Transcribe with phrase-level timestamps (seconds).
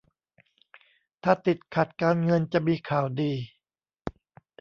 [1.23, 3.33] ถ้าติดขัดการเงินจะมีข่าวดี